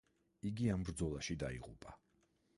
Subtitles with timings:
[0.51, 1.97] იგი ამ ბრძოლაში დაიღუპა.